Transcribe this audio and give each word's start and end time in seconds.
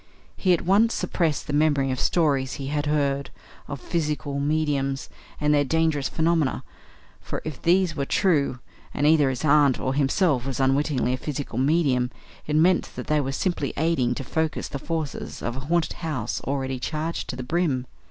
He 0.35 0.51
at 0.51 0.61
once 0.63 0.95
suppressed 0.95 1.45
the 1.45 1.53
memory 1.53 1.91
of 1.91 1.99
stories 1.99 2.53
he 2.53 2.69
had 2.69 2.87
heard 2.87 3.29
of 3.67 3.79
"physical 3.79 4.39
mediums" 4.39 5.09
and 5.39 5.53
their 5.53 5.63
dangerous 5.63 6.09
phenomena; 6.09 6.63
for 7.19 7.39
if 7.45 7.61
these 7.61 7.95
were 7.95 8.05
true, 8.07 8.57
and 8.95 9.05
either 9.05 9.29
his 9.29 9.45
aunt 9.45 9.79
or 9.79 9.93
himself 9.93 10.47
was 10.47 10.59
unwittingly 10.59 11.13
a 11.13 11.17
physical 11.17 11.59
medium, 11.59 12.09
it 12.47 12.55
meant 12.55 12.89
that 12.95 13.05
they 13.05 13.21
were 13.21 13.31
simply 13.31 13.73
aiding 13.77 14.15
to 14.15 14.23
focus 14.23 14.67
the 14.69 14.79
forces 14.79 15.43
of 15.43 15.55
a 15.55 15.59
haunted 15.69 15.93
house 15.93 16.41
already 16.45 16.79
charged 16.79 17.27
to 17.29 17.35
the 17.35 17.43
brim. 17.43 17.85